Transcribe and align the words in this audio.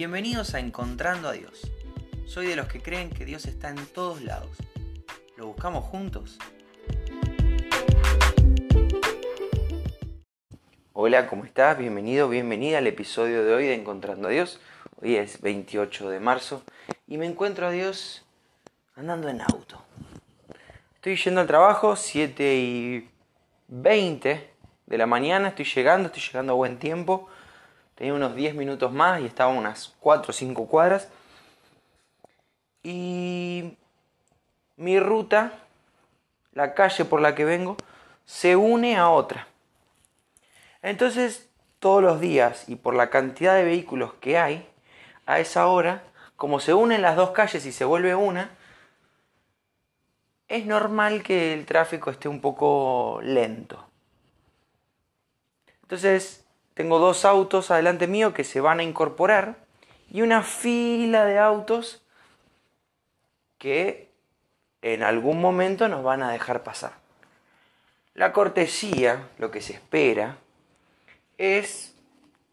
Bienvenidos 0.00 0.54
a 0.54 0.60
Encontrando 0.60 1.28
a 1.28 1.32
Dios. 1.32 1.70
Soy 2.24 2.46
de 2.46 2.56
los 2.56 2.68
que 2.68 2.80
creen 2.80 3.10
que 3.10 3.26
Dios 3.26 3.44
está 3.44 3.68
en 3.68 3.84
todos 3.84 4.22
lados. 4.22 4.56
¿Lo 5.36 5.48
buscamos 5.48 5.84
juntos? 5.84 6.38
Hola, 10.94 11.26
¿cómo 11.26 11.44
estás? 11.44 11.76
Bienvenido, 11.76 12.30
bienvenida 12.30 12.78
al 12.78 12.86
episodio 12.86 13.44
de 13.44 13.52
hoy 13.52 13.66
de 13.66 13.74
Encontrando 13.74 14.28
a 14.28 14.30
Dios. 14.30 14.58
Hoy 15.02 15.16
es 15.16 15.42
28 15.42 16.08
de 16.08 16.18
marzo 16.18 16.62
y 17.06 17.18
me 17.18 17.26
encuentro 17.26 17.66
a 17.66 17.70
Dios 17.70 18.24
andando 18.96 19.28
en 19.28 19.42
auto. 19.42 19.84
Estoy 20.94 21.16
yendo 21.16 21.42
al 21.42 21.46
trabajo, 21.46 21.94
7 21.94 22.56
y 22.56 23.10
20 23.68 24.50
de 24.86 24.96
la 24.96 25.06
mañana, 25.06 25.48
estoy 25.48 25.66
llegando, 25.66 26.06
estoy 26.06 26.22
llegando 26.22 26.54
a 26.54 26.56
buen 26.56 26.78
tiempo 26.78 27.28
Tenía 28.00 28.14
unos 28.14 28.34
10 28.34 28.54
minutos 28.54 28.90
más 28.90 29.20
y 29.20 29.26
estaba 29.26 29.52
unas 29.52 29.94
4 30.00 30.30
o 30.30 30.32
5 30.32 30.66
cuadras. 30.68 31.10
Y 32.82 33.76
mi 34.78 34.98
ruta, 34.98 35.52
la 36.54 36.72
calle 36.72 37.04
por 37.04 37.20
la 37.20 37.34
que 37.34 37.44
vengo, 37.44 37.76
se 38.24 38.56
une 38.56 38.96
a 38.96 39.10
otra. 39.10 39.48
Entonces, 40.80 41.50
todos 41.78 42.02
los 42.02 42.20
días 42.22 42.70
y 42.70 42.76
por 42.76 42.94
la 42.94 43.10
cantidad 43.10 43.54
de 43.54 43.64
vehículos 43.64 44.14
que 44.14 44.38
hay, 44.38 44.66
a 45.26 45.38
esa 45.38 45.66
hora, 45.66 46.02
como 46.36 46.58
se 46.58 46.72
unen 46.72 47.02
las 47.02 47.16
dos 47.16 47.32
calles 47.32 47.66
y 47.66 47.70
se 47.70 47.84
vuelve 47.84 48.14
una, 48.14 48.48
es 50.48 50.64
normal 50.64 51.22
que 51.22 51.52
el 51.52 51.66
tráfico 51.66 52.10
esté 52.10 52.28
un 52.28 52.40
poco 52.40 53.20
lento. 53.22 53.86
Entonces, 55.82 56.46
tengo 56.74 56.98
dos 56.98 57.24
autos 57.24 57.70
adelante 57.70 58.06
mío 58.06 58.32
que 58.34 58.44
se 58.44 58.60
van 58.60 58.80
a 58.80 58.82
incorporar 58.82 59.56
y 60.10 60.22
una 60.22 60.42
fila 60.42 61.24
de 61.24 61.38
autos 61.38 62.02
que 63.58 64.10
en 64.82 65.02
algún 65.02 65.40
momento 65.40 65.88
nos 65.88 66.02
van 66.02 66.22
a 66.22 66.32
dejar 66.32 66.62
pasar. 66.62 66.92
La 68.14 68.32
cortesía, 68.32 69.28
lo 69.38 69.50
que 69.50 69.60
se 69.60 69.74
espera, 69.74 70.38
es 71.38 71.94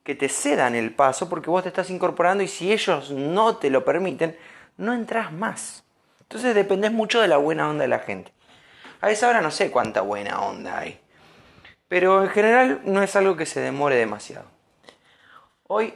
que 0.03 0.15
te 0.15 0.29
cedan 0.29 0.75
el 0.75 0.93
paso 0.93 1.29
porque 1.29 1.49
vos 1.49 1.63
te 1.63 1.69
estás 1.69 1.89
incorporando 1.89 2.43
y 2.43 2.47
si 2.47 2.71
ellos 2.71 3.11
no 3.11 3.57
te 3.57 3.69
lo 3.69 3.83
permiten, 3.83 4.37
no 4.77 4.93
entras 4.93 5.33
más. 5.33 5.83
Entonces 6.21 6.55
dependés 6.55 6.91
mucho 6.91 7.21
de 7.21 7.27
la 7.27 7.37
buena 7.37 7.69
onda 7.69 7.83
de 7.83 7.89
la 7.89 7.99
gente. 7.99 8.31
A 9.01 9.09
esa 9.09 9.29
hora 9.29 9.41
no 9.41 9.51
sé 9.51 9.71
cuánta 9.71 10.01
buena 10.01 10.41
onda 10.41 10.79
hay. 10.79 10.99
Pero 11.87 12.23
en 12.23 12.29
general 12.29 12.81
no 12.83 13.01
es 13.01 13.15
algo 13.15 13.37
que 13.37 13.45
se 13.45 13.61
demore 13.61 13.95
demasiado. 13.95 14.45
Hoy 15.67 15.93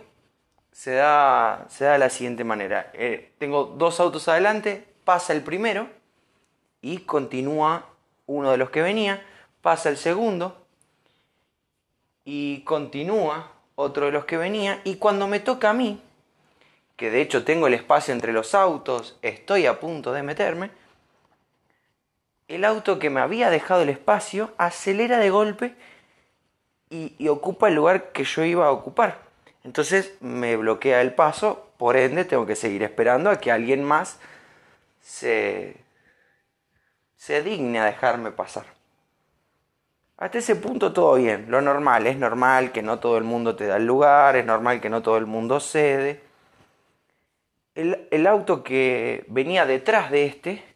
se 0.72 0.94
da, 0.94 1.66
se 1.70 1.86
da 1.86 1.94
de 1.94 2.00
la 2.00 2.10
siguiente 2.10 2.44
manera. 2.44 2.92
Eh, 2.94 3.34
tengo 3.38 3.66
dos 3.66 4.00
autos 4.00 4.28
adelante, 4.28 4.86
pasa 5.04 5.34
el 5.34 5.42
primero 5.42 5.88
y 6.82 7.00
continúa 7.00 7.86
uno 8.26 8.52
de 8.52 8.58
los 8.58 8.70
que 8.70 8.82
venía, 8.82 9.26
pasa 9.62 9.90
el 9.90 9.98
segundo 9.98 10.66
y 12.24 12.62
continúa 12.62 13.52
otro 13.76 14.06
de 14.06 14.12
los 14.12 14.26
que 14.26 14.38
venía 14.38 14.82
y 14.84 14.96
cuando 14.96 15.28
me 15.28 15.40
toca 15.40 15.72
a 15.72 15.74
mí, 15.74 16.02
que 16.96 17.10
de 17.10 17.22
hecho 17.22 17.44
tengo 17.44 17.68
el 17.68 17.74
espacio 17.74 18.14
entre 18.14 18.32
los 18.32 18.56
autos, 18.56 19.18
estoy 19.22 19.66
a 19.66 19.80
punto 19.80 20.14
de 20.14 20.24
meterme, 20.24 20.72
el 22.52 22.66
auto 22.66 23.00
que 23.00 23.10
me 23.10 23.22
había 23.22 23.50
dejado 23.50 23.84
el 23.84 23.90
espacio 23.90 24.52
acelera 24.58 25.20
de 25.20 25.30
golpe 25.30 25.74
y, 26.90 27.30
ocupa 27.30 27.70
el 27.70 27.76
lugar 27.76 28.12
que 28.12 28.26
yo 28.26 28.44
iba 28.44 28.68
a 28.68 28.72
ocupar. 28.72 29.20
Entonces 29.64 30.14
me 30.20 30.58
bloquea 30.58 31.02
el 31.02 31.14
paso, 31.14 31.70
por 31.78 31.96
ende 31.96 32.26
tengo 32.26 32.46
que 32.46 32.58
seguir 32.58 32.84
esperando 32.84 33.30
a 33.30 33.40
que 33.40 33.54
alguien 33.54 33.86
más 33.86 34.20
se, 35.00 35.78
se 37.16 37.42
digne 37.42 37.80
a 37.80 37.86
dejarme 37.86 38.32
pasar. 38.32 38.66
Hasta 40.18 40.40
ese 40.40 40.58
punto 40.58 40.92
todo 40.92 41.16
bien, 41.16 41.46
lo 41.48 41.62
normal, 41.62 42.06
es 42.06 42.18
normal 42.18 42.74
que 42.74 42.82
no 42.82 43.00
todo 43.00 43.18
el 43.18 43.24
mundo 43.24 43.56
te 43.56 43.66
da 43.66 43.78
el 43.78 43.86
lugar, 43.86 44.36
es 44.36 44.46
normal 44.46 44.82
que 44.82 44.90
no 44.90 45.02
todo 45.02 45.18
el 45.18 45.26
mundo 45.26 45.62
cede. 45.62 46.22
El, 47.76 48.10
el 48.12 48.28
auto 48.28 48.62
que 48.62 49.24
venía 49.30 49.66
detrás 49.66 50.12
de 50.12 50.26
este 50.26 50.71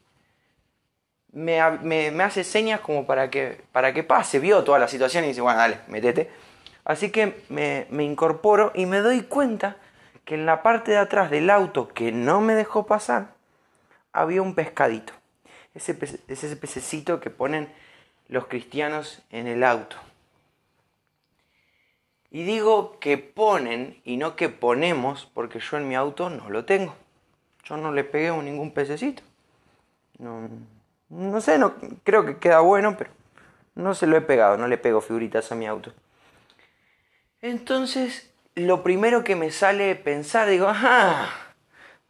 me, 1.36 2.24
hace 2.24 2.44
señas 2.44 2.80
como 2.80 3.06
para 3.06 3.30
que, 3.30 3.62
para 3.72 3.94
que 3.94 4.04
pase, 4.04 4.40
vio 4.40 4.64
toda 4.64 4.80
la 4.80 4.88
situación 4.88 5.26
y 5.26 5.28
dice, 5.28 5.42
bueno, 5.42 5.60
dale, 5.60 5.80
metete. 5.88 6.32
Así 6.86 7.12
que 7.12 7.44
me, 7.50 7.88
incorporo 8.04 8.72
y 8.74 8.86
me 8.86 9.00
doy 9.00 9.24
cuenta 9.24 9.78
que 10.24 10.36
en 10.36 10.46
la 10.46 10.64
parte 10.64 10.92
de 10.92 10.98
atrás 10.98 11.30
del 11.30 11.50
auto 11.50 11.90
que 11.90 12.12
no 12.12 12.42
me 12.42 12.56
dejó 12.56 12.86
pasar, 12.86 13.34
había 14.14 14.42
un 14.42 14.56
pescadito. 14.56 15.14
Ese, 15.74 15.98
es 16.02 16.44
ese 16.44 16.56
pececito 16.56 17.20
que 17.20 17.30
ponen 17.30 17.70
los 18.30 18.48
cristianos 18.48 19.22
en 19.30 19.48
el 19.48 19.64
auto. 19.64 19.98
Y 22.32 22.44
digo 22.44 22.98
que 23.00 23.18
ponen 23.18 24.00
y 24.06 24.18
no 24.18 24.36
que 24.38 24.48
ponemos 24.48 25.30
porque 25.34 25.60
yo 25.60 25.78
en 25.78 25.88
mi 25.90 25.96
auto 25.96 26.30
no 26.30 26.50
lo 26.50 26.64
tengo. 26.64 26.96
Yo 27.66 27.76
no 27.76 27.92
le 27.92 28.04
pegué 28.04 28.30
a 28.30 28.38
ningún 28.38 28.72
pececito. 28.72 29.22
No, 30.18 30.48
no 31.10 31.42
sé, 31.42 31.58
no, 31.58 31.76
creo 32.04 32.26
que 32.26 32.38
queda 32.38 32.60
bueno, 32.60 32.98
pero 32.98 33.12
no 33.76 33.94
se 33.94 34.08
lo 34.08 34.18
he 34.18 34.22
pegado, 34.22 34.58
no 34.58 34.68
le 34.68 34.78
pego 34.78 35.02
figuritas 35.02 35.52
a 35.52 35.56
mi 35.56 35.68
auto. 35.68 35.94
Entonces, 37.42 38.32
lo 38.56 38.82
primero 38.84 39.24
que 39.24 39.36
me 39.36 39.52
sale 39.52 39.96
pensar, 39.96 40.50
digo, 40.50 40.68
ah, 40.70 41.30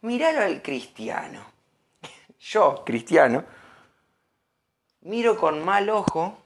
miralo 0.00 0.40
al 0.40 0.62
cristiano. 0.62 1.44
Yo, 2.38 2.84
cristiano, 2.84 3.44
miro 5.00 5.36
con 5.36 5.64
mal 5.64 5.90
ojo 5.90 6.38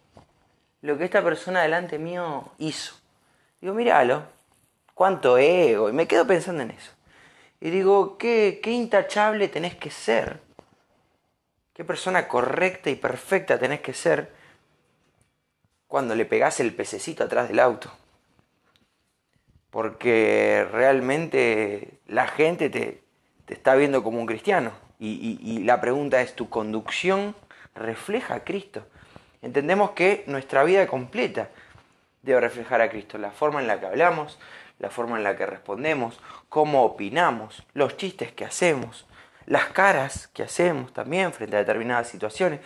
lo 0.80 0.96
que 0.96 1.04
esta 1.04 1.22
persona 1.22 1.62
delante 1.62 1.98
mío 1.98 2.52
hizo. 2.58 2.94
Digo, 3.60 3.74
míralo, 3.74 4.24
cuánto 4.94 5.36
ego. 5.38 5.90
Y 5.90 5.92
me 5.92 6.08
quedo 6.08 6.26
pensando 6.26 6.62
en 6.62 6.70
eso. 6.70 6.92
Y 7.60 7.70
digo, 7.70 8.16
qué, 8.16 8.60
qué 8.62 8.70
intachable 8.70 9.48
tenés 9.48 9.76
que 9.76 9.90
ser 9.90 10.40
qué 11.80 11.84
persona 11.86 12.28
correcta 12.28 12.90
y 12.90 12.94
perfecta 12.94 13.58
tenés 13.58 13.80
que 13.80 13.94
ser 13.94 14.30
cuando 15.88 16.14
le 16.14 16.26
pegás 16.26 16.60
el 16.60 16.74
pececito 16.74 17.24
atrás 17.24 17.48
del 17.48 17.58
auto. 17.58 17.90
Porque 19.70 20.68
realmente 20.70 21.92
la 22.06 22.28
gente 22.28 22.68
te, 22.68 23.00
está 23.48 23.76
viendo 23.76 24.02
como 24.02 24.20
un 24.20 24.26
cristiano. 24.26 24.72
Y, 24.98 25.62
la 25.64 25.80
pregunta 25.80 26.20
es, 26.20 26.36
¿tu 26.36 26.50
conducción 26.50 27.34
refleja 27.74 28.34
a 28.34 28.44
Cristo? 28.44 28.86
Entendemos 29.40 29.92
que 29.92 30.24
nuestra 30.26 30.64
vida 30.64 30.86
completa 30.86 31.48
debe 32.20 32.42
reflejar 32.42 32.82
a 32.82 32.90
Cristo. 32.90 33.16
La 33.16 33.30
forma 33.30 33.62
en 33.62 33.68
la 33.68 33.80
que 33.80 33.86
hablamos, 33.86 34.38
la 34.80 34.90
forma 34.90 35.16
en 35.16 35.22
la 35.24 35.34
que 35.34 35.46
respondemos, 35.46 36.20
cómo 36.50 36.84
opinamos, 36.84 37.62
los 37.72 37.96
chistes 37.96 38.32
que 38.32 38.44
hacemos, 38.44 39.06
las 39.46 39.66
caras 39.66 40.28
que 40.28 40.42
hacemos 40.42 40.92
también 40.92 41.32
frente 41.32 41.56
a 41.56 41.60
determinadas 41.60 42.08
situaciones. 42.08 42.60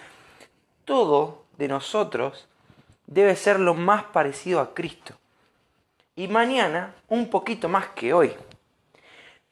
Todo 0.85 1.45
de 1.57 1.69
nosotros 1.69 2.49
debe 3.07 3.37
ser 3.37 3.61
lo 3.61 3.75
más 3.75 4.05
parecido 4.05 4.61
a 4.61 4.75
Cristo. 4.75 5.15
Y 6.17 6.29
mañana 6.29 6.95
un 7.09 7.29
poquito 7.29 7.69
más 7.69 7.89
que 7.89 8.13
hoy. 8.13 8.33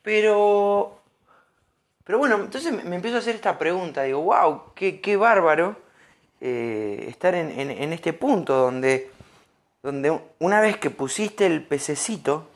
Pero, 0.02 0.98
pero 2.04 2.18
bueno, 2.18 2.36
entonces 2.36 2.72
me, 2.84 2.94
empiezo 2.94 3.16
a 3.16 3.20
hacer 3.20 3.34
esta 3.34 3.58
pregunta. 3.58 4.02
Digo, 4.02 4.22
wow, 4.22 4.72
qué, 4.74 5.00
qué 5.00 5.16
bárbaro 5.16 5.76
eh, 6.40 7.06
estar 7.08 7.34
en, 7.34 7.50
en, 7.70 7.92
este 7.92 8.12
punto 8.12 8.56
donde, 8.56 9.10
donde 9.82 10.20
una 10.38 10.60
vez 10.60 10.76
que 10.76 10.90
pusiste 10.90 11.46
el 11.46 11.64
pececito, 11.64 12.48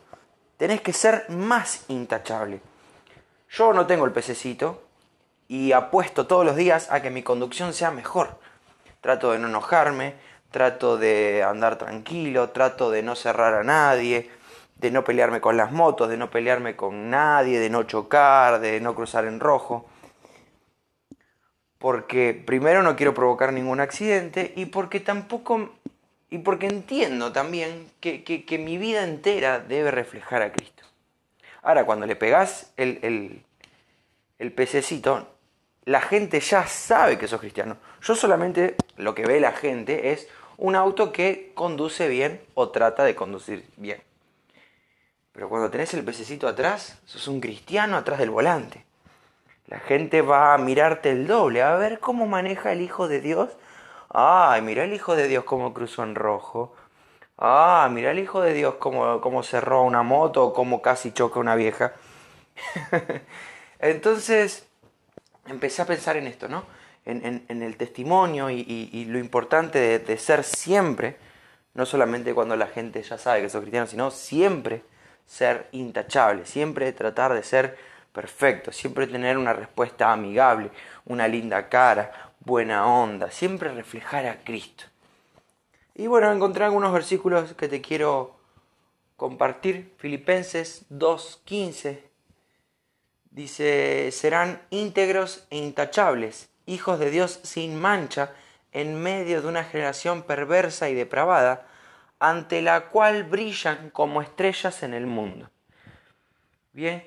tenés 0.57 0.81
que 0.81 0.93
ser 0.93 1.29
más 1.31 1.85
intachable. 1.89 2.61
Yo 3.49 3.73
no 3.73 3.87
tengo 3.87 4.05
el 4.05 4.13
pececito 4.13 4.83
y 5.49 5.73
apuesto 5.73 6.27
todos 6.27 6.45
los 6.45 6.57
días 6.57 6.91
a 6.91 7.01
que 7.01 7.11
mi 7.11 7.23
conducción 7.23 7.73
sea 7.73 7.91
mejor. 7.91 8.39
Trato 9.01 9.33
de 9.33 9.39
no 9.39 9.49
enojarme, 9.49 10.15
trato 10.51 10.97
de 10.97 11.43
andar 11.43 11.77
tranquilo, 11.77 12.51
trato 12.51 12.91
de 12.91 13.03
no 13.03 13.15
cerrar 13.15 13.55
a 13.55 13.63
nadie, 13.63 14.31
de 14.77 14.91
no 14.91 15.05
pelearme 15.05 15.41
con 15.41 15.57
las 15.57 15.73
motos, 15.73 16.09
de 16.09 16.17
no 16.17 16.31
pelearme 16.31 16.77
con 16.77 17.11
nadie, 17.11 17.61
de 17.61 17.71
no 17.71 17.85
chocar, 17.85 18.61
de 18.61 18.81
no 18.81 18.95
cruzar 18.95 19.25
en 19.25 19.41
rojo. 19.41 19.87
Porque 21.79 22.35
primero 22.35 22.83
no 22.83 22.97
quiero 22.97 23.15
provocar 23.15 23.53
ningún 23.53 23.81
accidente 23.81 24.53
y 24.57 24.67
porque 24.67 25.01
tampoco 25.01 25.71
y 26.29 26.39
porque 26.39 26.67
entiendo 26.67 27.33
también 27.33 27.89
que, 28.01 28.25
que 28.25 28.59
mi 28.59 28.79
vida 28.79 29.05
entera 29.05 29.61
debe 29.61 29.93
reflejar 29.93 30.43
a 30.43 30.53
Cristo. 30.53 30.83
Ahora, 31.67 31.85
cuando 31.85 32.07
le 32.07 32.15
pegás 32.15 32.73
el, 32.77 33.43
el, 34.39 34.53
pececito, 34.53 35.27
la 35.85 36.01
gente 36.01 36.39
ya 36.39 36.65
sabe 36.65 37.19
que 37.19 37.27
sos 37.27 37.41
cristiano. 37.41 37.77
Yo 38.03 38.15
solamente 38.15 38.77
lo 38.97 39.17
que 39.17 39.27
ve 39.27 39.41
la 39.41 39.51
gente 39.51 40.13
es 40.13 40.29
un 40.59 40.77
auto 40.77 41.11
que 41.11 41.51
conduce 41.57 42.07
bien 42.07 42.41
o 42.55 42.69
trata 42.69 43.03
de 43.03 43.17
conducir 43.17 43.69
bien. 43.79 44.01
Pero 45.33 45.49
cuando 45.49 45.69
tenés 45.69 45.93
el 45.95 46.05
pececito 46.05 46.47
atrás, 46.47 47.01
sos 47.05 47.27
un 47.27 47.41
cristiano 47.41 47.97
atrás 47.97 48.21
del 48.21 48.31
volante. 48.31 48.85
La 49.67 49.81
gente 49.81 50.23
va 50.23 50.55
a 50.55 50.59
mirarte 50.59 51.11
el 51.11 51.27
doble, 51.27 51.63
a 51.63 51.75
ver 51.75 51.99
cómo 51.99 52.27
maneja 52.27 52.71
el 52.71 52.81
Hijo 52.81 53.09
de 53.09 53.21
Dios. 53.21 53.51
Ay, 54.09 54.63
mira 54.63 54.85
el 54.85 54.93
Hijo 54.93 55.17
de 55.17 55.27
Dios 55.27 55.43
cómo 55.43 55.75
cruzó 55.75 56.05
en 56.05 56.15
rojo. 56.15 56.77
Ah, 57.39 57.89
mira 57.93 58.13
el 58.13 58.19
Hijo 58.19 58.41
de 58.41 58.55
Dios 58.55 58.77
cómo, 58.77 59.21
cómo 59.21 59.43
cerró 59.43 59.83
una 59.83 60.03
moto 60.03 60.53
cómo 60.55 60.81
casi 60.81 61.13
choca 61.13 61.39
una 61.39 61.55
vieja. 61.55 61.93
Entonces, 63.79 64.67
empecé 65.47 65.83
a 65.83 65.87
pensar 65.87 66.17
en 66.17 66.27
esto, 66.27 66.49
¿no? 66.49 66.65
En, 67.05 67.45
el 67.63 67.77
testimonio 67.77 68.51
y, 68.51 69.05
lo 69.09 69.19
importante 69.19 69.79
de, 69.79 69.99
de, 70.01 70.19
ser 70.19 70.43
siempre, 70.43 71.17
no 71.75 71.87
solamente 71.87 72.35
cuando 72.35 72.57
la 72.57 72.67
gente 72.67 73.03
ya 73.03 73.17
sabe 73.17 73.43
que 73.43 73.49
sos 73.49 73.61
cristiano, 73.61 73.87
sino 73.87 74.11
siempre 74.11 74.83
ser 75.25 75.69
intachable, 75.73 76.47
siempre 76.47 76.93
tratar 76.93 77.33
de 77.33 77.45
ser 77.45 77.79
perfecto, 78.13 78.73
siempre 78.73 79.07
tener 79.07 79.39
una 79.39 79.53
respuesta 79.53 80.11
amigable, 80.13 80.71
una 81.05 81.29
linda 81.29 81.69
cara, 81.69 82.33
buena 82.41 82.87
onda, 82.87 83.31
siempre 83.31 83.73
reflejar 83.73 84.27
a 84.27 84.43
Cristo. 84.43 84.87
Y 85.99 86.09
bueno, 86.09 86.31
encontré 86.31 86.67
algunos 86.67 86.93
versículos 86.93 87.55
que 87.55 87.69
te 87.69 87.81
quiero 87.81 88.37
compartir. 89.17 89.95
Filipenses 89.97 90.85
2.15 90.91 92.01
dice, 93.31 94.13
serán 94.13 94.61
íntegros 94.69 95.47
e 95.49 95.57
intachables, 95.57 96.51
hijos 96.67 96.99
de 96.99 97.11
Dios 97.11 97.41
sin 97.45 97.81
mancha, 97.81 98.33
en 98.73 99.03
medio 99.03 99.41
de 99.41 99.49
una 99.49 99.65
generación 99.65 100.25
perversa 100.25 100.91
y 100.91 100.95
depravada, 100.95 101.67
ante 102.19 102.61
la 102.61 102.91
cual 102.91 103.25
brillan 103.25 103.89
como 103.89 104.21
estrellas 104.21 104.83
en 104.83 104.93
el 104.93 105.07
mundo. 105.07 105.49
Bien, 106.75 107.07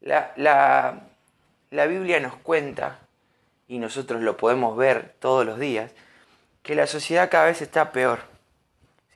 la, 0.00 0.32
la, 0.36 1.86
Biblia 1.86 2.18
nos 2.18 2.34
cuenta, 2.34 2.98
y 3.68 3.78
nosotros 3.78 4.20
lo 4.20 4.36
podemos 4.36 4.76
ver 4.76 5.14
todos 5.20 5.46
los 5.46 5.60
días, 5.60 5.92
que 6.66 6.74
la 6.74 6.88
sociedad 6.88 7.30
cada 7.30 7.44
vez 7.44 7.62
está 7.62 7.92
peor. 7.92 8.18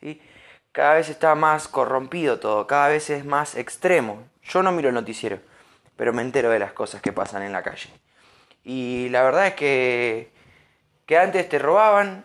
¿sí? 0.00 0.22
Cada 0.70 0.94
vez 0.94 1.08
está 1.08 1.34
más 1.34 1.66
corrompido 1.66 2.38
todo, 2.38 2.68
cada 2.68 2.86
vez 2.86 3.10
es 3.10 3.24
más 3.24 3.56
extremo. 3.56 4.22
Yo 4.44 4.62
no 4.62 4.70
miro 4.70 4.88
el 4.88 4.94
noticiero, 4.94 5.40
pero 5.96 6.12
me 6.12 6.22
entero 6.22 6.48
de 6.50 6.60
las 6.60 6.72
cosas 6.72 7.02
que 7.02 7.10
pasan 7.10 7.42
en 7.42 7.50
la 7.50 7.64
calle. 7.64 7.90
Y 8.62 9.08
la 9.08 9.24
verdad 9.24 9.48
es 9.48 9.54
que, 9.54 10.30
que 11.06 11.18
antes 11.18 11.48
te 11.48 11.58
robaban, 11.58 12.24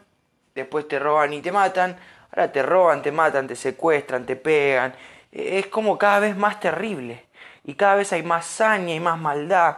después 0.54 0.88
te 0.88 1.00
roban 1.00 1.34
y 1.34 1.42
te 1.42 1.52
matan, 1.52 1.98
ahora 2.30 2.52
te 2.52 2.62
roban, 2.62 3.02
te 3.02 3.12
matan, 3.12 3.48
te 3.48 3.56
secuestran, 3.56 4.28
te 4.28 4.36
pegan. 4.36 4.94
Es 5.32 5.66
como 5.66 5.98
cada 5.98 6.20
vez 6.20 6.38
más 6.38 6.60
terrible 6.60 7.26
y 7.64 7.74
cada 7.74 7.96
vez 7.96 8.14
hay 8.14 8.22
más 8.22 8.46
saña 8.46 8.94
y 8.94 9.00
más 9.00 9.20
maldad. 9.20 9.78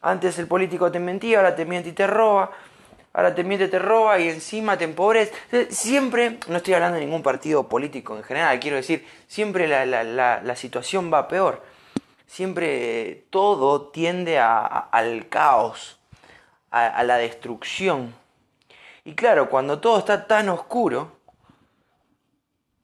Antes 0.00 0.38
el 0.38 0.46
político 0.46 0.92
te 0.92 1.00
mentía, 1.00 1.38
ahora 1.38 1.56
te 1.56 1.64
miente 1.64 1.88
y 1.88 1.92
te 1.92 2.06
roba, 2.06 2.52
ahora 3.12 3.34
te 3.34 3.44
miente, 3.44 3.68
te 3.68 3.78
roba 3.78 4.18
y 4.18 4.28
encima 4.28 4.78
te 4.78 4.84
empobrece. 4.84 5.32
Siempre, 5.70 6.38
no 6.48 6.56
estoy 6.56 6.74
hablando 6.74 6.98
de 6.98 7.04
ningún 7.04 7.22
partido 7.22 7.68
político 7.68 8.16
en 8.16 8.22
general, 8.22 8.60
quiero 8.60 8.76
decir, 8.76 9.06
siempre 9.26 9.68
la, 9.68 10.56
situación 10.56 11.12
va 11.12 11.28
peor. 11.28 11.62
Siempre 12.26 13.24
todo 13.30 13.88
tiende 13.88 14.38
al 14.38 15.28
caos, 15.28 15.98
a 16.70 17.02
la 17.02 17.16
destrucción. 17.16 18.14
Y 19.04 19.14
claro, 19.14 19.48
cuando 19.50 19.80
todo 19.80 19.98
está 19.98 20.26
tan 20.26 20.48
oscuro, 20.48 21.20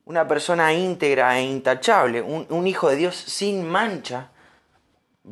una 0.06 0.26
persona 0.26 0.72
íntegra 0.72 1.36
e 1.38 1.42
intachable, 1.42 2.22
un, 2.22 2.66
hijo 2.66 2.88
de 2.88 2.96
Dios 2.96 3.16
sin 3.16 3.68
mancha, 3.68 4.30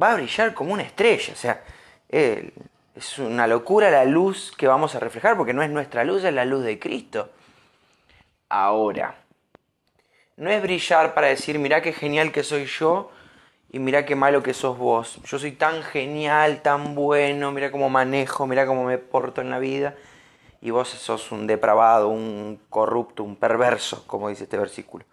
va 0.01 0.13
a 0.13 0.15
brillar 0.17 0.53
como 0.53 0.73
una 0.73 0.83
estrella. 0.83 1.33
O 1.33 1.37
sea, 1.37 1.65
es 2.95 3.19
una 3.19 3.47
locura 3.47 3.91
la 3.91 4.05
luz 4.05 4.53
que 4.57 4.69
vamos 4.69 4.95
a 4.95 5.01
reflejar, 5.01 5.37
porque 5.37 5.53
no 5.53 5.63
es 5.63 5.71
nuestra 5.71 6.05
luz, 6.05 6.25
es 6.25 6.33
la 6.33 6.45
luz 6.45 6.65
de 6.65 6.79
Cristo. 6.79 7.31
Ahora, 8.49 9.17
no 10.37 10.51
es 10.51 10.63
brillar 10.63 11.15
para 11.15 11.29
decir, 11.29 11.59
mira 11.59 11.83
qué 11.83 11.93
genial 11.93 12.31
que 12.31 12.43
soy 12.43 12.67
yo 12.67 13.11
y 13.71 13.81
mira 13.81 14.07
qué 14.07 14.15
malo 14.15 14.43
que 14.43 14.55
sos 14.55 14.79
vos. 14.79 15.21
Yo 15.25 15.39
soy 15.39 15.53
tan 15.53 15.83
genial, 15.83 16.63
tan 16.63 16.95
bueno, 16.95 17.51
mira 17.51 17.73
cómo 17.73 17.91
manejo, 17.91 18.47
mira 18.47 18.67
cómo 18.67 18.85
me 18.85 18.99
porto 18.99 19.41
en 19.41 19.51
la 19.51 19.59
vida 19.59 19.97
y 20.61 20.71
vos 20.71 20.89
sos 20.89 21.31
un 21.31 21.47
depravado, 21.47 22.09
un 22.09 22.61
corrupto, 22.71 23.23
un 23.23 23.37
perverso, 23.37 24.07
como 24.07 24.29
dice 24.29 24.45
este 24.45 24.57
versículo. 24.57 25.05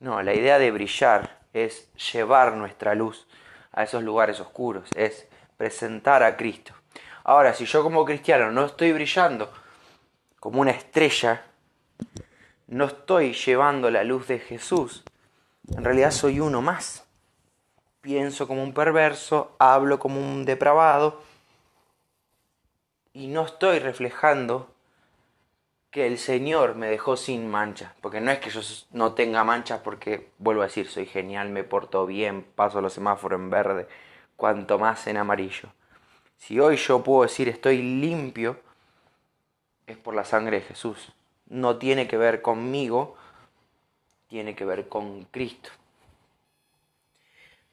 No, 0.00 0.22
la 0.22 0.34
idea 0.34 0.58
de 0.58 0.70
brillar 0.70 1.38
es 1.52 1.92
llevar 2.12 2.54
nuestra 2.54 2.94
luz 2.94 3.28
a 3.72 3.84
esos 3.84 4.02
lugares 4.02 4.40
oscuros, 4.40 4.90
es 4.96 5.28
presentar 5.60 6.22
a 6.22 6.38
Cristo. 6.38 6.72
Ahora, 7.22 7.52
si 7.52 7.66
yo 7.66 7.82
como 7.82 8.06
cristiano 8.06 8.50
no 8.50 8.64
estoy 8.64 8.94
brillando 8.94 9.52
como 10.38 10.62
una 10.62 10.70
estrella, 10.70 11.44
no 12.68 12.86
estoy 12.86 13.34
llevando 13.34 13.90
la 13.90 14.02
luz 14.02 14.26
de 14.26 14.38
Jesús, 14.38 15.04
en 15.76 15.84
realidad 15.84 16.12
soy 16.12 16.40
uno 16.40 16.62
más. 16.62 17.04
Pienso 18.00 18.48
como 18.48 18.62
un 18.62 18.72
perverso, 18.72 19.54
hablo 19.58 19.98
como 19.98 20.18
un 20.18 20.46
depravado, 20.46 21.20
y 23.12 23.26
no 23.26 23.44
estoy 23.44 23.80
reflejando 23.80 24.70
que 25.90 26.06
el 26.06 26.16
Señor 26.16 26.74
me 26.74 26.88
dejó 26.88 27.18
sin 27.18 27.50
mancha, 27.50 27.94
porque 28.00 28.22
no 28.22 28.30
es 28.30 28.38
que 28.38 28.48
yo 28.48 28.62
no 28.92 29.12
tenga 29.12 29.44
manchas 29.44 29.80
porque, 29.84 30.30
vuelvo 30.38 30.62
a 30.62 30.68
decir, 30.68 30.88
soy 30.88 31.04
genial, 31.04 31.50
me 31.50 31.64
porto 31.64 32.06
bien, 32.06 32.46
paso 32.54 32.80
los 32.80 32.94
semáforos 32.94 33.38
en 33.38 33.50
verde, 33.50 33.88
cuanto 34.40 34.78
más 34.78 35.06
en 35.06 35.18
amarillo. 35.18 35.68
Si 36.38 36.58
hoy 36.58 36.76
yo 36.76 37.04
puedo 37.04 37.22
decir 37.24 37.50
estoy 37.50 37.82
limpio, 37.82 38.58
es 39.86 39.98
por 39.98 40.14
la 40.14 40.24
sangre 40.24 40.60
de 40.60 40.66
Jesús. 40.66 41.12
No 41.46 41.76
tiene 41.76 42.08
que 42.08 42.16
ver 42.16 42.40
conmigo, 42.40 43.16
tiene 44.28 44.56
que 44.56 44.64
ver 44.64 44.88
con 44.88 45.24
Cristo. 45.26 45.68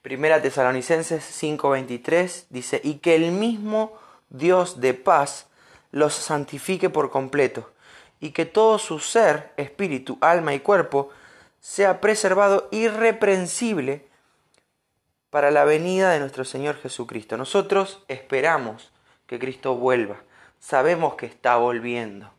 Primera 0.01 0.41
Tesalonicenses 0.41 1.23
5:23 1.23 2.47
dice, 2.49 2.81
y 2.83 2.95
que 2.95 3.15
el 3.15 3.31
mismo 3.31 3.97
Dios 4.29 4.81
de 4.81 4.93
paz 4.93 5.47
los 5.91 6.13
santifique 6.13 6.89
por 6.89 7.11
completo, 7.11 7.71
y 8.19 8.31
que 8.31 8.45
todo 8.45 8.77
su 8.77 8.99
ser, 8.99 9.53
espíritu, 9.55 10.17
alma 10.19 10.53
y 10.53 10.59
cuerpo, 10.59 11.11
sea 11.61 12.01
preservado 12.01 12.67
irreprensible 12.71 14.05
para 15.29 15.51
la 15.51 15.65
venida 15.65 16.11
de 16.11 16.19
nuestro 16.19 16.45
Señor 16.45 16.77
Jesucristo. 16.81 17.37
Nosotros 17.37 18.03
esperamos 18.07 18.91
que 19.25 19.39
Cristo 19.39 19.75
vuelva, 19.75 20.17
sabemos 20.59 21.15
que 21.15 21.25
está 21.25 21.57
volviendo. 21.57 22.31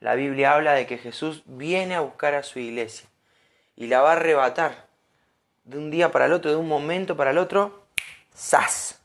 La 0.00 0.14
Biblia 0.14 0.54
habla 0.54 0.72
de 0.72 0.86
que 0.86 0.98
Jesús 0.98 1.42
viene 1.46 1.94
a 1.94 2.00
buscar 2.00 2.34
a 2.34 2.42
su 2.42 2.58
iglesia 2.58 3.08
y 3.76 3.86
la 3.86 4.00
va 4.00 4.10
a 4.10 4.16
arrebatar 4.16 4.86
de 5.64 5.78
un 5.78 5.90
día 5.90 6.10
para 6.10 6.26
el 6.26 6.32
otro, 6.32 6.50
de 6.50 6.56
un 6.56 6.68
momento 6.68 7.16
para 7.16 7.30
el 7.30 7.38
otro, 7.38 7.84
¡zas! 8.34 9.00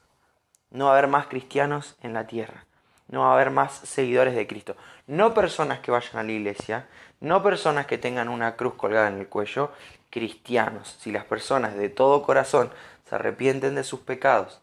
no 0.71 0.85
va 0.85 0.91
a 0.91 0.93
haber 0.93 1.07
más 1.07 1.27
cristianos 1.27 1.95
en 2.01 2.13
la 2.13 2.27
tierra, 2.27 2.65
no 3.07 3.21
va 3.21 3.31
a 3.31 3.33
haber 3.33 3.49
más 3.49 3.73
seguidores 3.73 4.35
de 4.35 4.47
Cristo, 4.47 4.75
no 5.07 5.33
personas 5.33 5.79
que 5.79 5.91
vayan 5.91 6.17
a 6.17 6.23
la 6.23 6.31
iglesia, 6.31 6.87
no 7.21 7.41
personas 7.43 7.85
que 7.85 7.97
tengan 7.97 8.29
una 8.29 8.55
cruz 8.55 8.73
colgada 8.75 9.07
en 9.07 9.19
el 9.19 9.27
cuello, 9.27 9.71
cristianos. 10.09 10.97
Si 10.99 11.11
las 11.11 11.25
personas 11.25 11.75
de 11.75 11.89
todo 11.89 12.23
corazón 12.23 12.71
se 13.05 13.15
arrepienten 13.15 13.75
de 13.75 13.83
sus 13.83 14.01
pecados, 14.01 14.61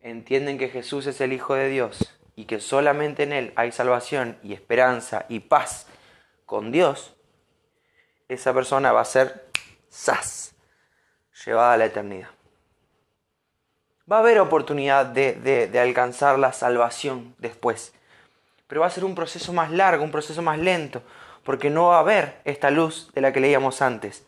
entienden 0.00 0.58
que 0.58 0.68
Jesús 0.68 1.06
es 1.06 1.20
el 1.20 1.32
Hijo 1.32 1.54
de 1.54 1.68
Dios 1.68 2.18
y 2.36 2.44
que 2.46 2.60
solamente 2.60 3.24
en 3.24 3.32
Él 3.32 3.52
hay 3.56 3.72
salvación 3.72 4.38
y 4.42 4.54
esperanza 4.54 5.26
y 5.28 5.40
paz 5.40 5.86
con 6.46 6.72
Dios, 6.72 7.14
esa 8.28 8.54
persona 8.54 8.92
va 8.92 9.00
a 9.00 9.04
ser 9.04 9.46
sas, 9.88 10.54
llevada 11.44 11.74
a 11.74 11.76
la 11.76 11.86
eternidad 11.86 12.30
va 14.10 14.16
a 14.16 14.20
haber 14.20 14.40
oportunidad 14.40 15.06
de, 15.06 15.70
alcanzar 15.80 16.38
la 16.38 16.52
salvación 16.52 17.34
después. 17.38 17.92
Pero 18.66 18.80
va 18.80 18.88
a 18.88 18.90
ser 18.90 19.04
un 19.04 19.14
proceso 19.14 19.52
más 19.52 19.70
largo, 19.70 20.04
un 20.04 20.10
proceso 20.10 20.42
más 20.42 20.58
lento, 20.58 21.02
porque 21.44 21.70
no 21.70 21.88
va 21.88 21.96
a 21.96 22.00
haber 22.00 22.40
esta 22.44 22.70
luz 22.70 23.10
de 23.14 23.20
la 23.20 23.32
que 23.32 23.40
leíamos 23.40 23.82
antes. 23.82 24.26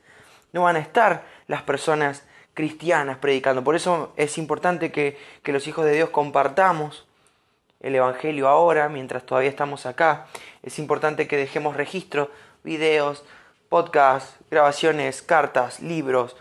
No 0.52 0.62
van 0.62 0.76
a 0.76 0.80
estar 0.80 1.24
las 1.46 1.62
personas 1.62 2.24
cristianas 2.54 3.18
predicando. 3.18 3.64
Por 3.64 3.74
eso 3.74 4.12
es 4.16 4.38
importante 4.38 4.92
que, 4.92 5.18
que 5.42 5.52
los 5.52 5.66
hijos 5.66 5.84
de 5.84 5.92
Dios 5.92 6.10
compartamos 6.10 7.06
el 7.80 7.94
Evangelio 7.94 8.48
ahora, 8.48 8.88
mientras 8.88 9.24
todavía 9.24 9.50
estamos 9.50 9.86
acá. 9.86 10.26
Es 10.62 10.78
importante 10.78 11.26
que 11.26 11.36
dejemos 11.36 11.76
registro, 11.76 12.30
videos, 12.62 13.24
podcasts, 13.68 14.36
grabaciones, 14.50 15.22
cartas, 15.22 15.80
libros, 15.80 16.36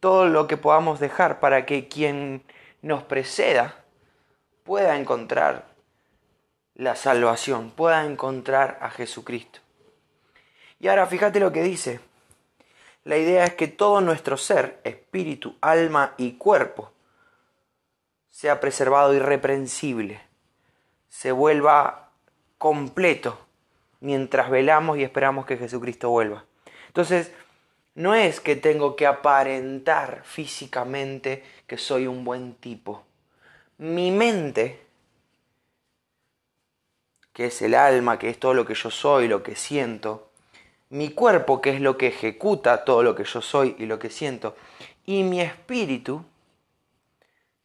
todo 0.00 0.26
lo 0.26 0.46
que 0.46 0.56
podamos 0.56 1.00
dejar 1.00 1.40
para 1.40 1.64
que 1.64 1.88
quien 1.88 2.42
nos 2.82 3.02
preceda 3.02 3.76
pueda 4.64 4.96
encontrar 4.96 5.64
la 6.74 6.96
salvación, 6.96 7.70
pueda 7.70 8.04
encontrar 8.04 8.78
a 8.82 8.90
Jesucristo. 8.90 9.60
Y 10.80 10.88
ahora 10.88 11.06
fíjate 11.06 11.40
lo 11.40 11.52
que 11.52 11.62
dice. 11.62 12.00
La 13.04 13.18
idea 13.18 13.44
es 13.44 13.54
que 13.54 13.68
todo 13.68 14.00
nuestro 14.00 14.36
ser, 14.36 14.80
espíritu, 14.84 15.56
alma 15.60 16.14
y 16.16 16.32
cuerpo, 16.32 16.90
sea 18.30 18.60
preservado 18.60 19.14
irreprensible, 19.14 20.20
se 21.08 21.30
vuelva 21.30 22.10
completo 22.58 23.38
mientras 24.00 24.50
velamos 24.50 24.98
y 24.98 25.02
esperamos 25.02 25.46
que 25.46 25.56
Jesucristo 25.56 26.10
vuelva. 26.10 26.44
Entonces, 26.88 27.30
no 27.94 28.14
es 28.14 28.40
que 28.40 28.56
tengo 28.56 28.96
que 28.96 29.06
aparentar 29.06 30.22
físicamente 30.24 31.44
que 31.66 31.78
soy 31.78 32.06
un 32.06 32.24
buen 32.24 32.54
tipo. 32.54 33.04
Mi 33.78 34.10
mente, 34.10 34.80
que 37.32 37.46
es 37.46 37.62
el 37.62 37.74
alma, 37.74 38.18
que 38.18 38.30
es 38.30 38.38
todo 38.38 38.54
lo 38.54 38.64
que 38.66 38.74
yo 38.74 38.90
soy, 38.90 39.28
lo 39.28 39.42
que 39.42 39.54
siento, 39.56 40.30
mi 40.90 41.10
cuerpo, 41.10 41.60
que 41.60 41.70
es 41.70 41.80
lo 41.80 41.96
que 41.96 42.08
ejecuta 42.08 42.84
todo 42.84 43.02
lo 43.02 43.14
que 43.14 43.24
yo 43.24 43.40
soy 43.40 43.74
y 43.78 43.86
lo 43.86 43.98
que 43.98 44.10
siento, 44.10 44.56
y 45.06 45.22
mi 45.22 45.40
espíritu, 45.40 46.24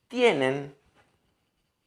tienen 0.08 0.76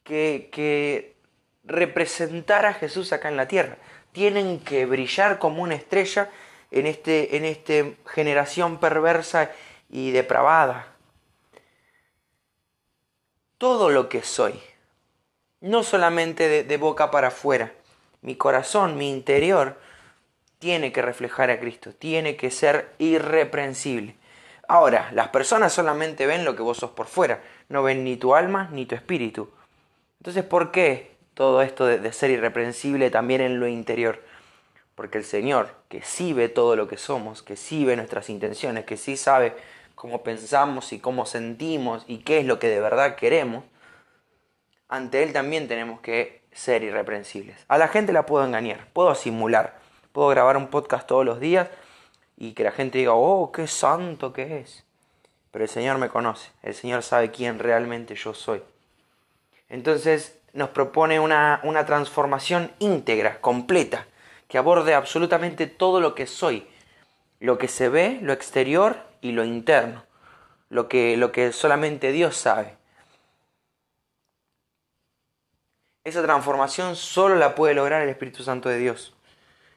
que, 0.03 0.49
que 0.51 1.15
representar 1.63 2.65
a 2.65 2.73
Jesús 2.73 3.13
acá 3.13 3.29
en 3.29 3.37
la 3.37 3.47
tierra. 3.47 3.77
Tienen 4.11 4.59
que 4.59 4.85
brillar 4.85 5.39
como 5.39 5.61
una 5.61 5.75
estrella 5.75 6.31
en 6.71 6.87
esta 6.87 7.11
en 7.11 7.45
este 7.45 7.97
generación 8.07 8.79
perversa 8.79 9.51
y 9.89 10.11
depravada. 10.11 10.87
Todo 13.57 13.89
lo 13.89 14.09
que 14.09 14.23
soy, 14.23 14.59
no 15.61 15.83
solamente 15.83 16.47
de, 16.47 16.63
de 16.63 16.77
boca 16.77 17.11
para 17.11 17.27
afuera, 17.29 17.71
mi 18.21 18.35
corazón, 18.35 18.97
mi 18.97 19.09
interior, 19.09 19.79
tiene 20.63 20.93
que 20.93 21.01
reflejar 21.01 21.51
a 21.51 21.59
Cristo, 21.59 21.91
tiene 21.91 22.37
que 22.37 22.49
ser 22.49 22.93
irreprensible. 22.97 24.15
Ahora, 24.65 25.11
las 25.11 25.27
personas 25.27 25.73
solamente 25.73 26.25
ven 26.25 26.45
lo 26.45 26.55
que 26.55 26.61
vos 26.61 26.77
sos 26.77 26.91
por 26.91 27.07
fuera, 27.07 27.41
no 27.67 27.83
ven 27.83 28.05
ni 28.05 28.15
tu 28.15 28.33
alma 28.33 28.69
ni 28.71 28.85
tu 28.85 28.95
espíritu. 28.95 29.49
Entonces, 30.21 30.45
¿por 30.45 30.71
qué 30.71 31.17
todo 31.33 31.61
esto 31.61 31.85
de, 31.85 31.99
de 31.99 32.13
ser 32.13 32.31
irreprensible 32.31 33.11
también 33.11 33.41
en 33.41 33.59
lo 33.59 33.67
interior? 33.67 34.23
Porque 34.95 35.17
el 35.17 35.25
Señor, 35.25 35.75
que 35.89 36.01
sí 36.01 36.31
ve 36.31 36.47
todo 36.47 36.77
lo 36.77 36.87
que 36.87 36.95
somos, 36.95 37.43
que 37.43 37.57
sí 37.57 37.83
ve 37.83 37.97
nuestras 37.97 38.29
intenciones, 38.29 38.85
que 38.85 38.95
sí 38.95 39.17
sabe 39.17 39.57
cómo 39.95 40.23
pensamos 40.23 40.93
y 40.93 40.99
cómo 40.99 41.25
sentimos 41.25 42.05
y 42.07 42.19
qué 42.19 42.39
es 42.39 42.45
lo 42.45 42.57
que 42.59 42.69
de 42.69 42.79
verdad 42.79 43.17
queremos, 43.17 43.65
ante 44.87 45.23
Él 45.23 45.33
también 45.33 45.67
tenemos 45.67 45.99
que 45.99 46.41
ser 46.53 46.83
irreprensibles. 46.83 47.57
A 47.67 47.77
la 47.77 47.89
gente 47.89 48.13
la 48.13 48.25
puedo 48.25 48.45
engañar, 48.45 48.87
puedo 48.93 49.13
simular, 49.13 49.82
puedo 50.13 50.29
grabar 50.29 50.55
un 50.55 50.67
podcast 50.67 51.05
todos 51.05 51.25
los 51.25 51.41
días 51.41 51.67
y 52.37 52.53
que 52.53 52.63
la 52.63 52.71
gente 52.71 52.99
diga, 52.99 53.13
oh, 53.13 53.51
qué 53.51 53.67
santo 53.67 54.31
que 54.31 54.59
es. 54.59 54.85
Pero 55.51 55.65
el 55.65 55.69
Señor 55.69 55.97
me 55.97 56.09
conoce, 56.09 56.51
el 56.61 56.73
Señor 56.73 57.03
sabe 57.03 57.31
quién 57.31 57.59
realmente 57.59 58.15
yo 58.15 58.33
soy. 58.33 58.63
Entonces 59.69 60.39
nos 60.53 60.69
propone 60.69 61.19
una, 61.19 61.59
una 61.63 61.85
transformación 61.85 62.71
íntegra, 62.79 63.41
completa, 63.41 64.07
que 64.47 64.57
aborde 64.57 64.93
absolutamente 64.93 65.67
todo 65.67 65.99
lo 65.99 66.15
que 66.15 66.27
soy, 66.27 66.67
lo 67.39 67.57
que 67.57 67.67
se 67.67 67.89
ve, 67.89 68.19
lo 68.21 68.33
exterior 68.33 68.97
y 69.21 69.31
lo 69.31 69.43
interno, 69.43 70.03
lo 70.69 70.87
que, 70.87 71.17
lo 71.17 71.31
que 71.31 71.51
solamente 71.51 72.11
Dios 72.11 72.37
sabe. 72.37 72.77
Esa 76.03 76.21
transformación 76.21 76.95
solo 76.95 77.35
la 77.35 77.55
puede 77.55 77.73
lograr 77.73 78.01
el 78.01 78.09
Espíritu 78.09 78.43
Santo 78.43 78.69
de 78.69 78.77
Dios. 78.77 79.12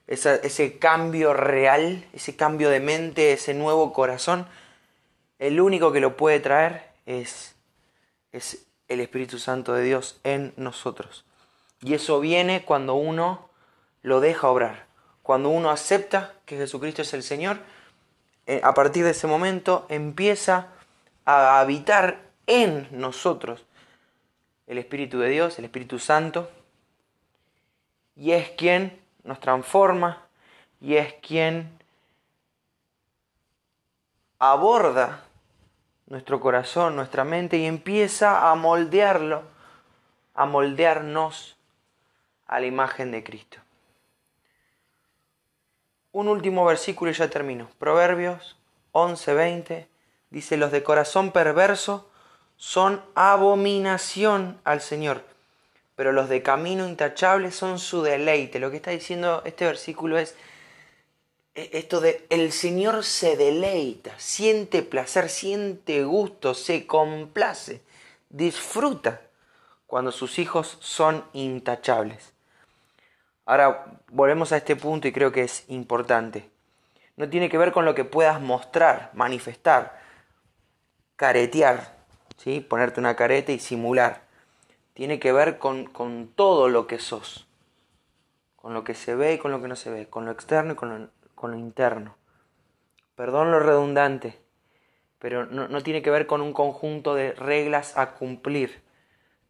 Ese 0.06 0.78
cambio 0.78 1.34
real, 1.34 2.06
ese 2.12 2.36
cambio 2.36 2.70
de 2.70 2.80
mente, 2.80 3.32
ese 3.32 3.54
nuevo 3.54 3.92
corazón, 3.92 4.46
el 5.38 5.60
único 5.60 5.92
que 5.92 6.00
lo 6.00 6.16
puede 6.16 6.40
traer 6.40 6.90
es, 7.06 7.56
es 8.32 8.66
el 8.88 9.00
Espíritu 9.00 9.38
Santo 9.38 9.74
de 9.74 9.82
Dios 9.82 10.20
en 10.24 10.52
nosotros. 10.56 11.24
Y 11.82 11.94
eso 11.94 12.20
viene 12.20 12.64
cuando 12.64 12.94
uno 12.94 13.48
lo 14.02 14.20
deja 14.20 14.48
obrar. 14.48 14.86
Cuando 15.22 15.48
uno 15.48 15.70
acepta 15.70 16.34
que 16.44 16.56
Jesucristo 16.56 17.02
es 17.02 17.12
el 17.12 17.22
Señor, 17.22 17.58
eh, 18.46 18.60
a 18.62 18.74
partir 18.74 19.04
de 19.04 19.10
ese 19.10 19.26
momento 19.26 19.86
empieza 19.88 20.68
a 21.24 21.58
habitar 21.58 22.30
en 22.46 22.88
nosotros 22.92 23.66
el 24.68 24.78
Espíritu 24.78 25.18
de 25.18 25.28
Dios, 25.30 25.58
el 25.58 25.64
Espíritu 25.64 25.98
Santo, 25.98 26.48
y 28.14 28.32
es 28.32 28.50
quien 28.50 29.00
nos 29.26 29.40
transforma 29.40 30.22
y 30.80 30.96
es 30.96 31.14
quien 31.14 31.78
aborda 34.38 35.24
nuestro 36.06 36.40
corazón, 36.40 36.96
nuestra 36.96 37.24
mente 37.24 37.58
y 37.58 37.66
empieza 37.66 38.50
a 38.50 38.54
moldearlo, 38.54 39.42
a 40.34 40.46
moldearnos 40.46 41.56
a 42.46 42.60
la 42.60 42.66
imagen 42.66 43.10
de 43.10 43.24
Cristo. 43.24 43.58
Un 46.12 46.28
último 46.28 46.64
versículo 46.64 47.10
y 47.10 47.14
ya 47.14 47.28
termino. 47.28 47.68
Proverbios 47.78 48.56
11:20 48.92 49.88
dice, 50.30 50.56
los 50.56 50.70
de 50.70 50.82
corazón 50.82 51.32
perverso 51.32 52.08
son 52.56 53.04
abominación 53.14 54.60
al 54.64 54.80
Señor, 54.80 55.24
pero 55.96 56.12
los 56.12 56.28
de 56.28 56.42
camino 56.42 56.86
intachable 56.86 57.50
son 57.50 57.78
su 57.78 58.02
deleite. 58.02 58.60
Lo 58.60 58.70
que 58.70 58.76
está 58.76 58.90
diciendo 58.92 59.42
este 59.44 59.64
versículo 59.64 60.18
es 60.18 60.36
e, 61.54 61.70
esto 61.72 62.00
de 62.00 62.26
el 62.28 62.52
Señor 62.52 63.02
se 63.02 63.36
deleita, 63.36 64.12
siente 64.18 64.82
placer, 64.82 65.30
siente 65.30 66.04
gusto, 66.04 66.54
se 66.54 66.86
complace, 66.86 67.80
disfruta 68.28 69.22
cuando 69.86 70.12
sus 70.12 70.38
hijos 70.38 70.76
son 70.80 71.24
intachables. 71.32 72.32
Ahora 73.46 74.00
volvemos 74.10 74.52
a 74.52 74.58
este 74.58 74.76
punto 74.76 75.08
y 75.08 75.12
creo 75.12 75.32
que 75.32 75.42
es 75.42 75.64
importante. 75.68 76.50
No 77.16 77.30
tiene 77.30 77.48
que 77.48 77.56
ver 77.56 77.72
con 77.72 77.86
lo 77.86 77.94
que 77.94 78.04
puedas 78.04 78.40
mostrar, 78.40 79.10
manifestar, 79.14 79.98
caretear, 81.14 81.96
¿sí? 82.36 82.60
ponerte 82.60 83.00
una 83.00 83.16
careta 83.16 83.52
y 83.52 83.58
simular. 83.58 84.25
Tiene 84.96 85.20
que 85.20 85.30
ver 85.30 85.58
con, 85.58 85.84
con 85.84 86.32
todo 86.34 86.70
lo 86.70 86.86
que 86.86 86.98
sos, 86.98 87.46
con 88.56 88.72
lo 88.72 88.82
que 88.82 88.94
se 88.94 89.14
ve 89.14 89.34
y 89.34 89.38
con 89.38 89.50
lo 89.50 89.60
que 89.60 89.68
no 89.68 89.76
se 89.76 89.90
ve, 89.90 90.08
con 90.08 90.24
lo 90.24 90.32
externo 90.32 90.72
y 90.72 90.76
con 90.76 90.88
lo, 90.88 91.10
con 91.34 91.50
lo 91.50 91.58
interno. 91.58 92.16
Perdón 93.14 93.50
lo 93.50 93.60
redundante, 93.60 94.40
pero 95.18 95.44
no, 95.44 95.68
no 95.68 95.82
tiene 95.82 96.00
que 96.00 96.10
ver 96.10 96.26
con 96.26 96.40
un 96.40 96.54
conjunto 96.54 97.14
de 97.14 97.32
reglas 97.32 97.98
a 97.98 98.14
cumplir. 98.14 98.82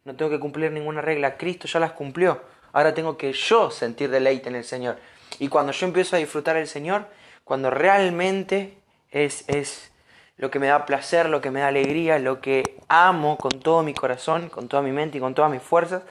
No 0.03 0.17
tengo 0.17 0.29
que 0.29 0.39
cumplir 0.41 0.73
ninguna 0.73 0.99
regla, 0.99 1.37
Cristo 1.37 1.65
ya 1.67 1.79
las 1.79 1.93
cumplió 1.93 2.41
Ahora 2.73 2.93
tengo 2.93 3.17
que 3.17 3.31
yo 3.31 3.71
sentir 3.71 4.11
deleite 4.11 4.49
en 4.49 4.55
el 4.55 4.65
Señor. 4.65 4.97
Y 5.39 5.47
cuando 5.47 5.71
yo 5.71 5.87
empiezo 5.87 6.17
a 6.17 6.19
disfrutar 6.19 6.57
el 6.57 6.67
Señor, 6.67 7.07
cuando 7.45 7.69
realmente 7.69 8.77
es, 9.09 9.47
es 9.47 9.93
lo 10.37 10.51
que 10.51 10.59
me 10.59 10.67
da 10.67 10.85
placer, 10.85 11.29
lo 11.29 11.41
que 11.41 11.51
me 11.51 11.61
da 11.61 11.67
alegría, 11.67 12.19
lo 12.19 12.41
que 12.41 12.79
amo 12.87 13.37
con 13.37 13.59
todo 13.59 13.83
mi 13.83 13.93
corazón, 13.93 14.49
con 14.49 14.67
toda 14.67 14.83
mi 14.83 14.91
mente 14.91 15.17
y 15.17 15.21
con 15.21 15.33
todas 15.33 15.51
mis 15.51 15.61
fuerzas, 15.61 16.03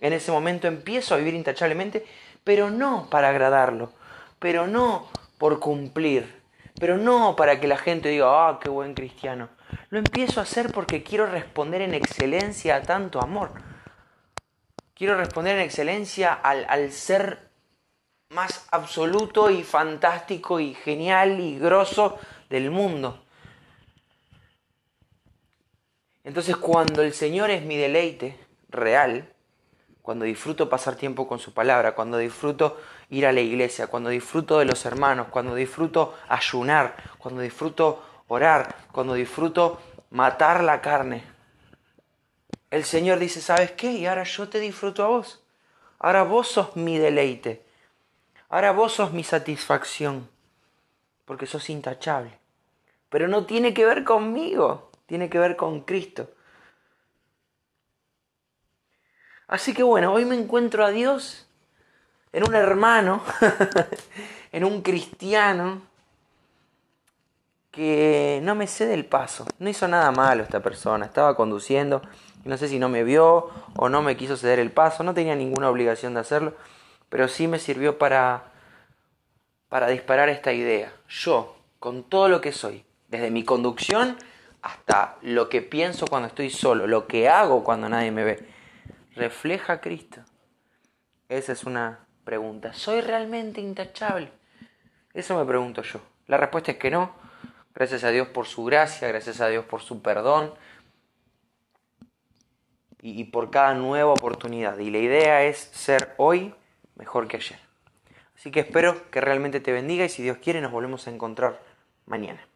en 0.00 0.12
ese 0.12 0.32
momento 0.32 0.68
empiezo 0.68 1.14
a 1.14 1.18
vivir 1.18 1.34
intachablemente, 1.34 2.04
pero 2.44 2.70
no 2.70 3.08
para 3.10 3.30
agradarlo, 3.30 3.92
pero 4.38 4.66
no 4.66 5.08
por 5.38 5.58
cumplir, 5.60 6.40
pero 6.78 6.98
no 6.98 7.36
para 7.36 7.60
que 7.60 7.66
la 7.66 7.76
gente 7.76 8.08
diga, 8.08 8.48
ah, 8.48 8.58
qué 8.62 8.68
buen 8.68 8.94
cristiano. 8.94 9.48
Lo 9.90 9.98
empiezo 9.98 10.40
a 10.40 10.44
hacer 10.44 10.72
porque 10.72 11.02
quiero 11.02 11.26
responder 11.26 11.82
en 11.82 11.94
excelencia 11.94 12.76
a 12.76 12.82
tanto 12.82 13.20
amor. 13.20 13.52
Quiero 14.94 15.16
responder 15.16 15.56
en 15.56 15.62
excelencia 15.62 16.32
al, 16.32 16.92
ser 16.92 17.50
más 18.28 18.66
absoluto 18.70 19.50
y 19.50 19.62
fantástico 19.62 20.60
y 20.60 20.74
genial 20.74 21.40
y 21.40 21.58
grosso 21.58 22.18
del 22.48 22.70
mundo. 22.70 23.24
Entonces 26.24 26.56
cuando 26.56 27.02
el 27.02 27.12
Señor 27.12 27.50
es 27.50 27.62
mi 27.62 27.76
deleite 27.76 28.38
real, 28.68 29.32
cuando 30.02 30.24
disfruto 30.24 30.68
pasar 30.68 30.96
tiempo 30.96 31.28
con 31.28 31.38
su 31.38 31.52
palabra, 31.52 31.94
cuando 31.94 32.18
disfruto 32.18 32.78
ir 33.10 33.26
a 33.26 33.32
la 33.32 33.40
iglesia, 33.40 33.86
cuando 33.86 34.10
disfruto 34.10 34.58
de 34.58 34.64
los 34.64 34.84
hermanos, 34.84 35.28
cuando 35.30 35.54
disfruto 35.54 36.14
ayunar, 36.28 36.96
cuando 37.18 37.40
disfruto 37.40 38.02
orar, 38.28 38.74
cuando 38.92 39.14
disfruto 39.14 39.80
matar 40.10 40.62
la 40.62 40.80
carne, 40.80 41.24
el 42.70 42.84
Señor 42.84 43.18
dice, 43.18 43.40
¿sabes 43.40 43.72
qué? 43.72 43.92
Y 43.92 44.06
ahora 44.06 44.22
yo 44.22 44.48
te 44.48 44.60
disfruto 44.60 45.04
a 45.04 45.08
vos. 45.08 45.42
Ahora 45.98 46.22
vos 46.22 46.48
sos 46.48 46.76
mi 46.76 46.98
deleite. 46.98 47.64
Ahora 48.48 48.70
vos 48.72 48.92
sos 48.92 49.12
mi 49.12 49.24
satisfacción. 49.24 50.28
Porque 51.24 51.46
sos 51.46 51.68
intachable. 51.68 52.38
Pero 53.08 53.26
no 53.26 53.44
tiene 53.44 53.74
que 53.74 53.84
ver 53.84 54.04
conmigo. 54.04 54.89
Tiene 55.10 55.28
que 55.28 55.40
ver 55.40 55.56
con 55.56 55.80
Cristo. 55.80 56.30
Así 59.48 59.74
que 59.74 59.82
bueno, 59.82 60.12
hoy 60.12 60.24
me 60.24 60.36
encuentro 60.36 60.84
a 60.84 60.92
Dios 60.92 61.48
en 62.32 62.46
un 62.46 62.54
hermano, 62.54 63.20
en 64.52 64.62
un 64.62 64.82
cristiano, 64.82 65.82
que 67.72 68.38
no 68.44 68.54
me 68.54 68.68
cede 68.68 68.94
el 68.94 69.04
paso. 69.04 69.48
No 69.58 69.68
hizo 69.68 69.88
nada 69.88 70.12
malo 70.12 70.44
esta 70.44 70.60
persona. 70.60 71.06
Estaba 71.06 71.34
conduciendo. 71.34 72.02
No 72.44 72.56
sé 72.56 72.68
si 72.68 72.78
no 72.78 72.88
me 72.88 73.02
vio 73.02 73.50
o 73.74 73.88
no 73.88 74.02
me 74.02 74.16
quiso 74.16 74.36
ceder 74.36 74.60
el 74.60 74.70
paso. 74.70 75.02
No 75.02 75.12
tenía 75.12 75.34
ninguna 75.34 75.70
obligación 75.70 76.14
de 76.14 76.20
hacerlo. 76.20 76.54
Pero 77.08 77.26
sí 77.26 77.48
me 77.48 77.58
sirvió 77.58 77.98
para, 77.98 78.44
para 79.68 79.88
disparar 79.88 80.28
esta 80.28 80.52
idea. 80.52 80.92
Yo, 81.08 81.56
con 81.80 82.04
todo 82.04 82.28
lo 82.28 82.40
que 82.40 82.52
soy, 82.52 82.84
desde 83.08 83.32
mi 83.32 83.42
conducción 83.42 84.16
hasta 84.62 85.16
lo 85.22 85.48
que 85.48 85.62
pienso 85.62 86.06
cuando 86.06 86.28
estoy 86.28 86.50
solo, 86.50 86.86
lo 86.86 87.06
que 87.06 87.28
hago 87.28 87.64
cuando 87.64 87.88
nadie 87.88 88.10
me 88.10 88.24
ve, 88.24 88.48
¿refleja 89.14 89.74
a 89.74 89.80
Cristo? 89.80 90.20
Esa 91.28 91.52
es 91.52 91.64
una 91.64 92.06
pregunta. 92.24 92.72
¿Soy 92.72 93.00
realmente 93.00 93.60
intachable? 93.60 94.30
Eso 95.14 95.38
me 95.38 95.44
pregunto 95.44 95.82
yo. 95.82 96.00
La 96.26 96.36
respuesta 96.36 96.72
es 96.72 96.78
que 96.78 96.90
no. 96.90 97.14
Gracias 97.74 98.04
a 98.04 98.10
Dios 98.10 98.28
por 98.28 98.46
su 98.46 98.64
gracia, 98.64 99.08
gracias 99.08 99.40
a 99.40 99.48
Dios 99.48 99.64
por 99.64 99.80
su 99.80 100.02
perdón 100.02 100.52
y, 103.00 103.24
por 103.24 103.50
cada 103.50 103.74
nueva 103.74 104.12
oportunidad. 104.12 104.78
Y 104.78 104.90
la 104.90 104.98
idea 104.98 105.44
es 105.44 105.58
ser 105.58 106.14
hoy 106.18 106.54
mejor 106.96 107.28
que 107.28 107.36
ayer. 107.36 107.58
Así 108.36 108.50
que 108.50 108.60
espero 108.60 109.10
que 109.10 109.20
realmente 109.20 109.60
te 109.60 109.72
bendiga 109.72 110.04
y 110.04 110.08
si 110.08 110.22
Dios 110.22 110.38
quiere 110.38 110.60
nos 110.60 110.72
volvemos 110.72 111.06
a 111.06 111.10
encontrar 111.10 111.60
mañana. 112.06 112.49